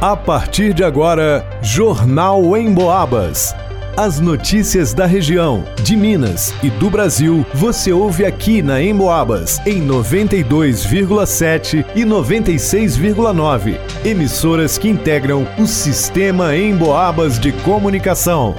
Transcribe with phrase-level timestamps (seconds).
[0.00, 3.54] A partir de agora, Jornal em Boabas.
[3.96, 9.80] As notícias da região, de Minas e do Brasil, você ouve aqui na Emboabas, em
[9.86, 13.78] 92,7 e 96,9.
[14.04, 18.54] Emissoras que integram o sistema Emboabas de comunicação.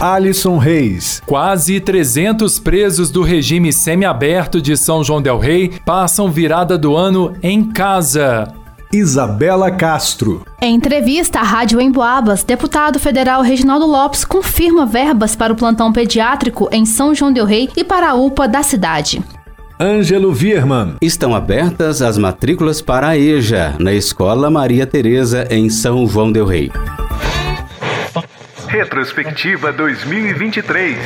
[0.00, 1.20] Alisson Reis.
[1.26, 7.34] Quase 300 presos do regime semiaberto de São João Del Rei passam virada do ano
[7.42, 8.54] em casa.
[8.92, 10.44] Isabela Castro.
[10.60, 16.68] Em entrevista à Rádio Emboabas, deputado federal Reginaldo Lopes confirma verbas para o plantão pediátrico
[16.72, 19.22] em São João del Rei e para a UPA da cidade.
[19.78, 20.96] Ângelo Virman.
[21.02, 26.46] Estão abertas as matrículas para a EJA, na Escola Maria Tereza, em São João del
[26.46, 26.72] Rei.
[28.68, 30.96] Retrospectiva 2023.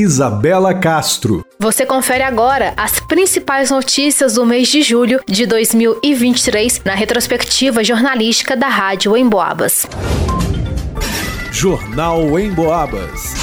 [0.00, 1.44] Isabela Castro.
[1.58, 8.56] Você confere agora as principais notícias do mês de julho de 2023 na retrospectiva jornalística
[8.56, 9.86] da Rádio Emboabas.
[11.52, 13.39] Jornal Emboabas.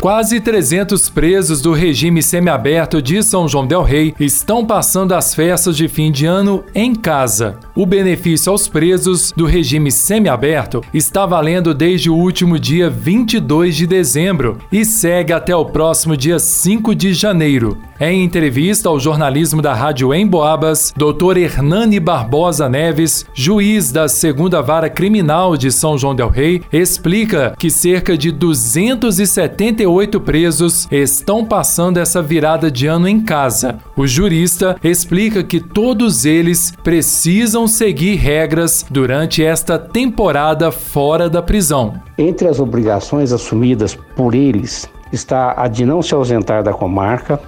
[0.00, 5.76] Quase 300 presos do regime semiaberto de São João del Rei estão passando as festas
[5.76, 7.58] de fim de ano em casa.
[7.76, 13.86] O benefício aos presos do regime semiaberto está valendo desde o último dia 22 de
[13.86, 17.76] dezembro e segue até o próximo dia 5 de janeiro.
[18.00, 21.36] Em entrevista ao jornalismo da Rádio Emboabas, Dr.
[21.36, 27.68] Hernani Barbosa Neves, juiz da Segunda Vara Criminal de São João del Rei, explica que
[27.68, 29.89] cerca de 278
[30.20, 33.78] presos estão passando essa virada de ano em casa.
[33.96, 41.94] O jurista explica que todos eles precisam seguir regras durante esta temporada fora da prisão.
[42.16, 47.40] Entre as obrigações assumidas por eles está a de não se ausentar da comarca,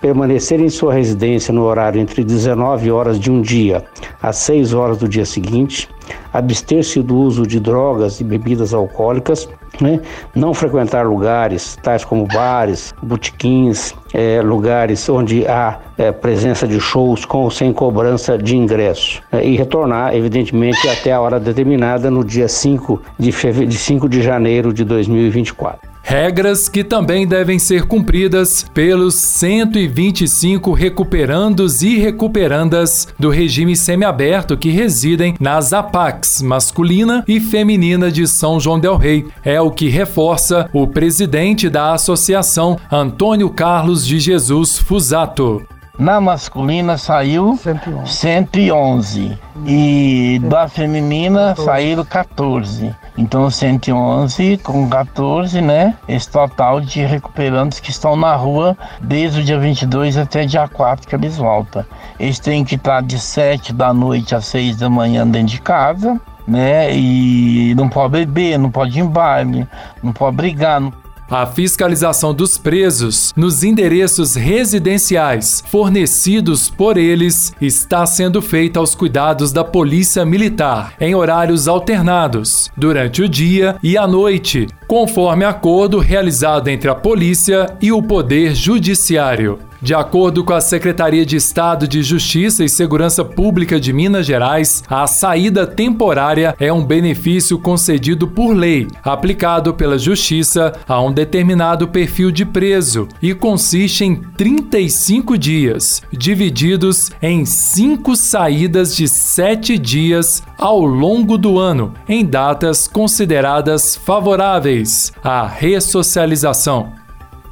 [0.00, 3.84] permanecer em sua residência no horário entre 19 horas de um dia
[4.22, 5.88] às 6 horas do dia seguinte,
[6.32, 9.48] abster-se do uso de drogas e bebidas alcoólicas,
[9.80, 10.00] né?
[10.34, 17.24] não frequentar lugares tais como bares, botiquins, é, lugares onde há é, presença de shows
[17.24, 22.24] com ou sem cobrança de ingresso é, e retornar, evidentemente, até a hora determinada no
[22.24, 23.66] dia 5 de, feve...
[23.66, 25.89] de 5 de janeiro de 2024.
[26.02, 34.70] Regras que também devem ser cumpridas pelos 125 recuperandos e recuperandas do regime semiaberto que
[34.70, 39.26] residem nas APACs masculina e feminina de São João del Rei.
[39.44, 45.62] É o que reforça o presidente da associação, Antônio Carlos de Jesus Fusato.
[46.00, 48.10] Na masculina saiu 111.
[48.10, 49.38] 111.
[49.66, 52.96] E da feminina saíram 14.
[53.18, 55.94] Então 111 com 14, né?
[56.08, 61.06] Esse total de recuperantes que estão na rua desde o dia 22 até dia 4
[61.06, 61.84] que eles voltam.
[62.18, 66.18] Eles têm que estar de 7 da noite às 6 da manhã dentro de casa,
[66.48, 66.96] né?
[66.96, 69.68] E não pode beber, não pode ir em baile,
[70.02, 70.94] não pode brigar, não
[71.30, 79.52] a fiscalização dos presos nos endereços residenciais fornecidos por eles está sendo feita aos cuidados
[79.52, 86.66] da Polícia Militar em horários alternados, durante o dia e à noite, conforme acordo realizado
[86.68, 89.69] entre a polícia e o Poder Judiciário.
[89.82, 94.84] De acordo com a Secretaria de Estado de Justiça e Segurança Pública de Minas Gerais,
[94.86, 101.88] a saída temporária é um benefício concedido por lei, aplicado pela Justiça a um determinado
[101.88, 110.42] perfil de preso e consiste em 35 dias, divididos em cinco saídas de sete dias
[110.58, 116.99] ao longo do ano, em datas consideradas favoráveis à ressocialização.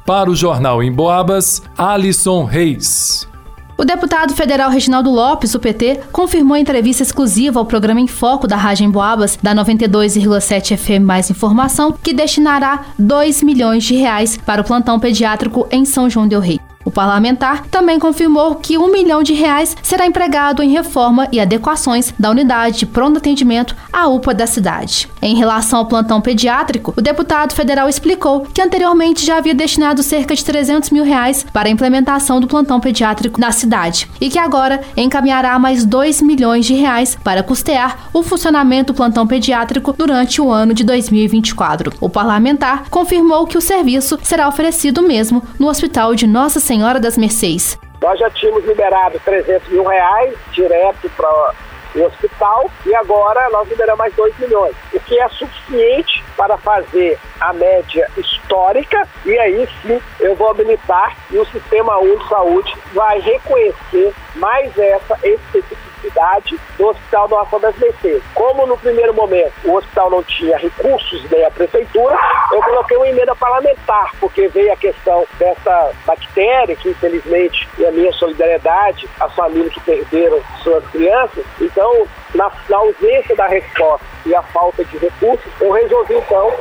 [0.09, 3.27] Para o Jornal em Boabas, Alisson Reis.
[3.77, 8.47] O deputado federal Reginaldo Lopes, do PT, confirmou em entrevista exclusiva ao programa Em Foco
[8.47, 14.61] da Rádio Emboabas, da 92,7 FM Mais Informação, que destinará 2 milhões de reais para
[14.61, 16.59] o plantão pediátrico em São João del Rei.
[16.89, 22.11] O parlamentar também confirmou que um milhão de reais será empregado em reforma e adequações
[22.17, 25.07] da unidade de pronto atendimento à UPA da cidade.
[25.21, 30.33] Em relação ao plantão pediátrico, o deputado federal explicou que anteriormente já havia destinado cerca
[30.33, 34.81] de 300 mil reais para a implementação do plantão pediátrico na cidade e que agora
[34.97, 40.51] encaminhará mais 2 milhões de reais para custear o funcionamento do plantão pediátrico durante o
[40.51, 41.93] ano de 2024.
[42.01, 47.17] O parlamentar confirmou que o serviço será oferecido mesmo no Hospital de Nossa Senhora das
[47.17, 47.79] Mercês.
[48.01, 51.53] Nós já tínhamos liberado 300 mil reais direto para
[51.95, 57.19] o hospital e agora nós liberamos mais 2 milhões, o que é suficiente para fazer
[57.41, 62.73] a média histórica e aí sim eu vou habilitar e o Sistema Único de Saúde
[62.93, 65.88] vai reconhecer mais essa especificidade
[66.77, 68.23] do Hospital Nossa das Mercês.
[68.33, 72.17] Como no primeiro momento o hospital não tinha recursos nem a prefeitura,
[72.51, 77.91] eu coloquei uma emenda parlamentar, porque veio a questão dessa bactéria que infelizmente e a
[77.91, 81.45] minha solidariedade às famílias que perderam suas crianças.
[81.59, 86.51] Então, na, na ausência da resposta e a falta de recursos, eu resolvi então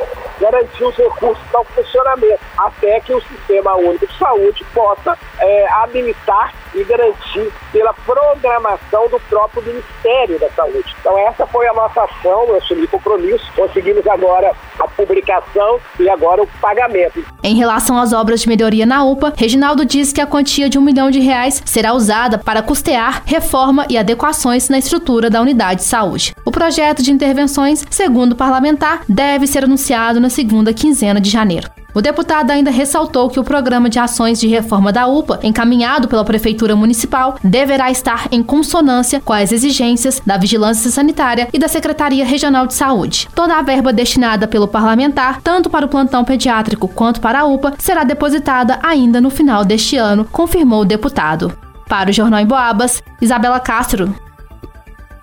[0.41, 5.69] garantir os recursos para o funcionamento, até que o Sistema Único de Saúde possa é,
[5.73, 10.95] habilitar e garantir pela programação do próprio Ministério da Saúde.
[11.01, 16.43] Então essa foi a nossa ação, eu assumi compromisso, conseguimos agora a publicação e agora
[16.43, 17.25] o pagamento.
[17.43, 20.83] Em relação às obras de melhoria na UPA, Reginaldo diz que a quantia de um
[20.83, 25.83] milhão de reais será usada para custear reforma e adequações na estrutura da unidade de
[25.83, 26.35] saúde.
[26.45, 31.69] O projeto de intervenções, segundo o parlamentar, deve ser anunciado na segunda quinzena de janeiro.
[31.95, 36.25] O deputado ainda ressaltou que o programa de ações de reforma da UPA, encaminhado pela
[36.25, 42.25] Prefeitura Municipal, deverá estar em consonância com as exigências da Vigilância Sanitária e da Secretaria
[42.25, 43.29] Regional de Saúde.
[43.35, 47.75] Toda a verba destinada pelo parlamentar, tanto para o plantão pediátrico quanto para a UPA,
[47.79, 51.53] será depositada ainda no final deste ano, confirmou o deputado.
[51.89, 54.28] Para o Jornal em Boabas, Isabela Castro.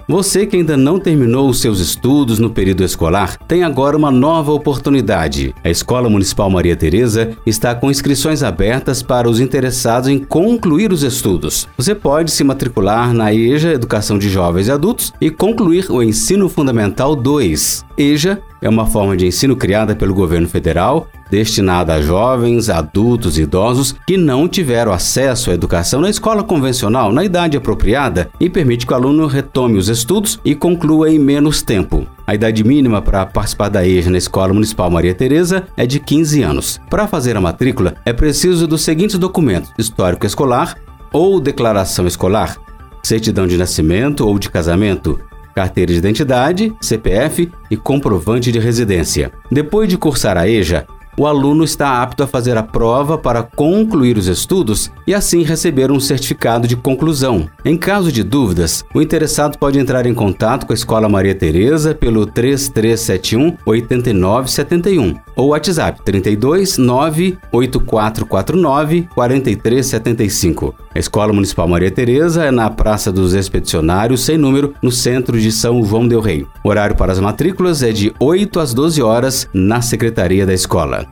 [0.08, 4.52] Você que ainda não terminou os seus estudos no período escolar tem agora uma nova
[4.52, 5.56] oportunidade.
[5.64, 11.02] A Escola Municipal Maria Tereza está com inscrições abertas para os interessados em concluir os
[11.02, 11.68] estudos.
[11.76, 16.48] Você pode se matricular na EJA Educação de Jovens e Adultos e concluir o Ensino
[16.50, 17.84] Fundamental 2.
[17.98, 23.44] EJA é uma forma de ensino criada pelo governo federal, destinada a jovens, adultos e
[23.44, 28.86] idosos que não tiveram acesso à educação na escola convencional na idade apropriada e permite
[28.86, 32.08] que o aluno retome os estudos e conclua em menos tempo.
[32.28, 36.42] A idade mínima para participar da EJA na Escola Municipal Maria Tereza é de 15
[36.42, 36.80] anos.
[36.90, 40.76] Para fazer a matrícula, é preciso dos seguintes documentos: histórico escolar
[41.14, 42.58] ou declaração escolar,
[43.04, 45.20] certidão de nascimento ou de casamento,
[45.56, 49.32] carteira de identidade, CPF e comprovante de residência.
[49.50, 50.86] Depois de cursar a EJA,
[51.18, 55.90] o aluno está apto a fazer a prova para concluir os estudos e assim receber
[55.90, 57.50] um certificado de conclusão.
[57.64, 61.96] Em caso de dúvidas, o interessado pode entrar em contato com a Escola Maria Tereza
[61.96, 70.74] pelo 3371 8971 ou WhatsApp 32 98449 4375.
[70.94, 75.52] A Escola Municipal Maria Tereza é na Praça dos Expedicionários, sem número, no centro de
[75.52, 76.46] São João del Rei.
[76.64, 81.06] O horário para as matrículas é de 8 às 12 horas na secretaria da escola.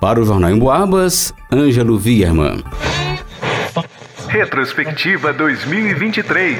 [0.00, 2.64] Para o Jornal em Boabas, Ângelo Vierman.
[4.28, 6.58] Retrospectiva 2023.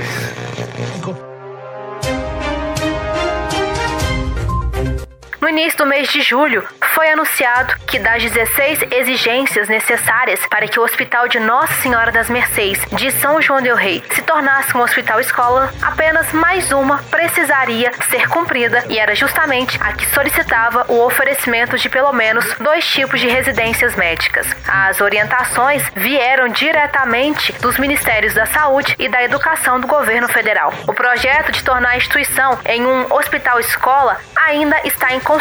[5.50, 6.64] Início do mês de julho,
[6.94, 12.30] foi anunciado que das 16 exigências necessárias para que o Hospital de Nossa Senhora das
[12.30, 17.90] Mercês de São João del Rei se tornasse um hospital escola, apenas mais uma precisaria
[18.08, 23.18] ser cumprida e era justamente a que solicitava o oferecimento de pelo menos dois tipos
[23.18, 24.46] de residências médicas.
[24.68, 30.72] As orientações vieram diretamente dos Ministérios da Saúde e da Educação do governo federal.
[30.86, 35.39] O projeto de tornar a instituição em um hospital escola ainda está em construção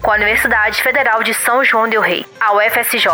[0.00, 3.08] com a Universidade Federal de São João del Rei, a UFSJ.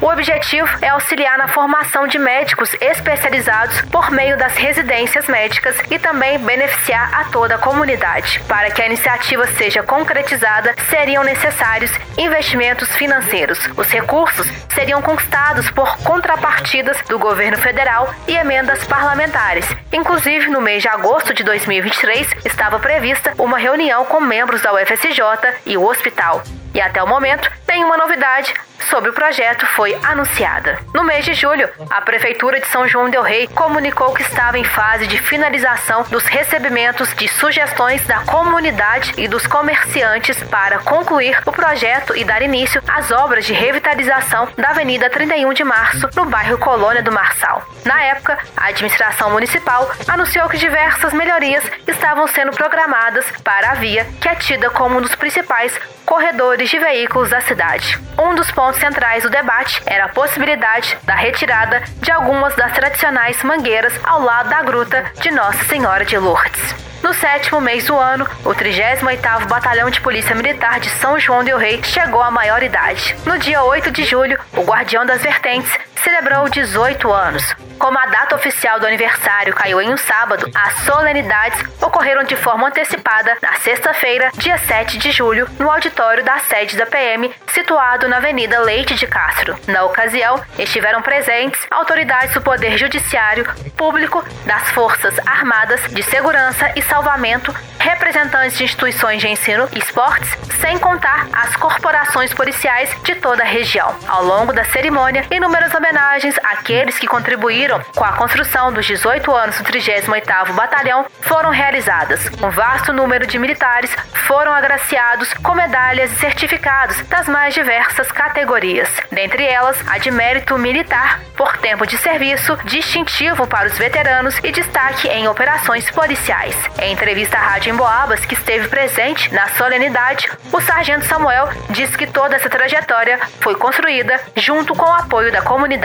[0.00, 5.98] O objetivo é auxiliar na formação de médicos especializados por meio das residências médicas e
[5.98, 8.40] também beneficiar a toda a comunidade.
[8.48, 13.58] Para que a iniciativa seja concretizada, seriam necessários investimentos financeiros.
[13.76, 19.66] Os recursos seriam conquistados por contrapartidas do governo federal e emendas parlamentares.
[19.92, 25.22] Inclusive, no mês de agosto de 2023, estava prevista uma reunião com membros da UFSJ
[25.64, 26.42] e o hospital.
[26.74, 28.52] E até o momento, nenhuma novidade
[28.84, 30.78] sobre o projeto foi anunciada.
[30.92, 34.64] No mês de julho, a Prefeitura de São João Del Rei comunicou que estava em
[34.64, 41.52] fase de finalização dos recebimentos de sugestões da comunidade e dos comerciantes para concluir o
[41.52, 46.58] projeto e dar início às obras de revitalização da Avenida 31 de Março, no bairro
[46.58, 47.62] Colônia do Marçal.
[47.84, 54.06] Na época, a administração municipal anunciou que diversas melhorias estavam sendo programadas para a via,
[54.20, 57.98] que é tida como um dos principais corredores de veículos da cidade.
[58.18, 63.42] Um dos pontos centrais do debate era a possibilidade da retirada de algumas das tradicionais
[63.42, 66.74] mangueiras ao lado da gruta de Nossa Senhora de Lourdes.
[67.04, 71.58] No sétimo mês do ano, o 38º Batalhão de Polícia Militar de São João del
[71.58, 73.14] Rei chegou à maioridade.
[73.26, 75.70] No dia 8 de julho, o Guardião das Vertentes
[76.04, 77.56] celebrou 18 anos.
[77.78, 82.68] Como a data oficial do aniversário caiu em um sábado, as solenidades ocorreram de forma
[82.68, 88.18] antecipada na sexta-feira, dia 7 de julho, no auditório da sede da PM, situado na
[88.18, 89.56] Avenida Leite de Castro.
[89.66, 93.46] Na ocasião, estiveram presentes autoridades do Poder Judiciário,
[93.76, 100.30] público, das Forças Armadas, de Segurança e Salvamento, representantes de instituições de ensino e esportes,
[100.60, 103.94] sem contar as corporações policiais de toda a região.
[104.06, 105.93] Ao longo da cerimônia, inúmeras homenagens
[106.42, 112.30] àqueles que contribuíram com a construção dos 18 anos do 38º Batalhão foram realizadas.
[112.42, 113.94] Um vasto número de militares
[114.26, 120.58] foram agraciados com medalhas e certificados das mais diversas categorias, dentre elas a de mérito
[120.58, 126.56] militar por tempo de serviço, distintivo para os veteranos e destaque em operações policiais.
[126.80, 132.06] Em entrevista à Rádio Emboabas, que esteve presente na solenidade, o sargento Samuel disse que
[132.06, 135.83] toda essa trajetória foi construída junto com o apoio da comunidade.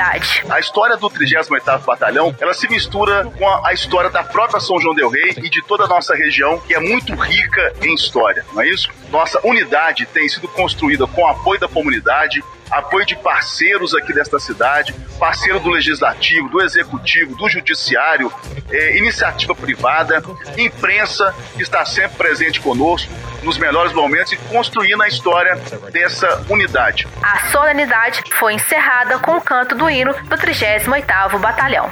[0.49, 4.79] A história do 38º Batalhão, ela se mistura com a, a história da própria São
[4.79, 8.45] João del Rei e de toda a nossa região, que é muito rica em história,
[8.53, 8.89] não é isso?
[9.09, 14.39] Nossa unidade tem sido construída com o apoio da comunidade, apoio de parceiros aqui desta
[14.39, 18.31] cidade, parceiro do Legislativo, do Executivo, do Judiciário,
[18.71, 20.21] é, iniciativa privada,
[20.57, 23.11] imprensa que está sempre presente conosco
[23.43, 25.55] nos melhores momentos e construindo a história
[25.91, 27.07] dessa unidade.
[27.21, 31.91] A solenidade foi encerrada com o canto do hino do 38º Batalhão.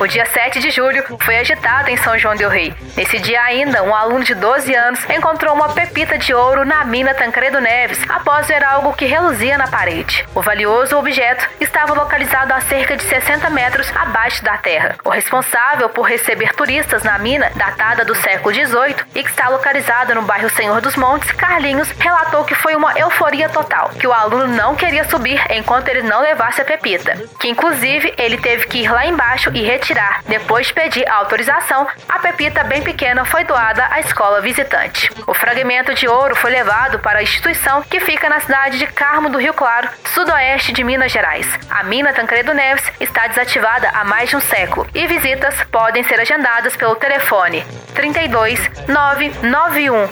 [0.00, 2.72] O dia 7 de julho foi agitado em São João del Rei.
[2.96, 7.14] Nesse dia ainda, um aluno de 12 anos encontrou uma pepita de ouro na mina
[7.14, 10.24] Tancredo Neves após ver algo que reluzia na parede.
[10.34, 14.96] O valioso objeto estava localizado a cerca de 60 metros abaixo da terra.
[15.04, 20.14] O responsável por receber turistas na mina, datada do século XVIII e que está localizada
[20.14, 24.46] no bairro Senhor dos Montes, Carlinhos, relatou que foi uma euforia total, que o aluno
[24.46, 28.92] não queria subir enquanto ele não levasse a pepita, que inclusive ele teve que ir
[28.92, 30.22] lá embaixo e retirar.
[30.26, 35.10] Depois de pedir autorização, a pepita bem pequena foi doada à escola visitante.
[35.26, 39.30] O fragmento de ouro foi levado para a instituição que fica na cidade de Carmo
[39.30, 41.46] do Rio Claro, sudoeste de Minas Gerais.
[41.70, 46.20] A mina Tancredo Neves está desativada há mais de um século e visitas podem ser
[46.20, 50.08] agendadas pelo telefone 32 991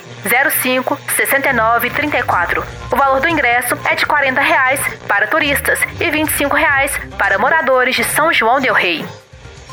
[0.51, 2.65] 05 69 34.
[2.93, 7.97] O valor do ingresso é de 40 reais para turistas e 25 reais para moradores
[7.97, 9.05] de São João del Rei.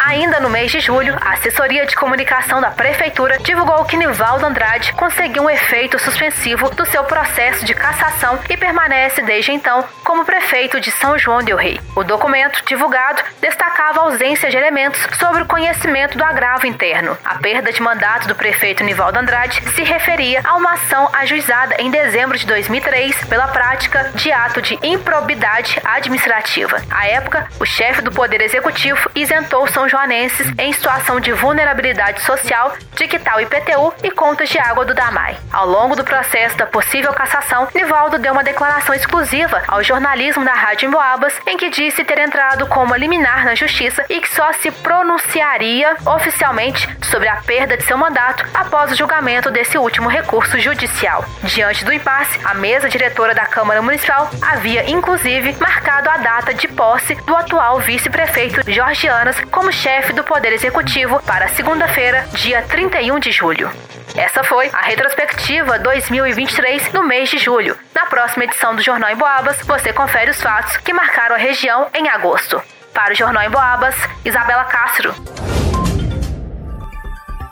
[0.05, 4.91] Ainda no mês de julho, a assessoria de comunicação da Prefeitura divulgou que Nivaldo Andrade
[4.93, 10.81] conseguiu um efeito suspensivo do seu processo de cassação e permanece desde então como prefeito
[10.81, 11.79] de São João del Rei.
[11.95, 17.17] O documento divulgado destacava a ausência de elementos sobre o conhecimento do agravo interno.
[17.23, 21.89] A perda de mandato do prefeito Nivaldo Andrade se referia a uma ação ajuizada em
[21.89, 26.81] dezembro de 2003 pela prática de ato de improbidade administrativa.
[26.91, 32.73] À época, o chefe do Poder Executivo isentou São joanenses em situação de vulnerabilidade social
[32.95, 35.37] de quital IPTU e contas de água do DAMAI.
[35.51, 40.53] Ao longo do processo da possível cassação, Nivaldo deu uma declaração exclusiva ao jornalismo da
[40.53, 44.51] Rádio Emboabas, em que disse ter entrado com uma liminar na justiça e que só
[44.53, 50.59] se pronunciaria oficialmente sobre a perda de seu mandato após o julgamento desse último recurso
[50.59, 51.23] judicial.
[51.43, 56.67] Diante do impasse, a mesa diretora da Câmara Municipal havia inclusive marcado a data de
[56.67, 63.19] posse do atual vice-prefeito Jorge Anas como chefe do Poder Executivo para segunda-feira, dia 31
[63.19, 63.69] de julho.
[64.15, 67.75] Essa foi a retrospectiva 2023 no mês de julho.
[67.93, 71.87] Na próxima edição do Jornal em Boabas, você confere os fatos que marcaram a região
[71.93, 72.61] em agosto.
[72.93, 75.13] Para o Jornal em Boabas, Isabela Castro.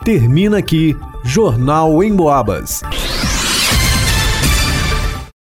[0.02, 2.82] Termina aqui Jornal em Boabas.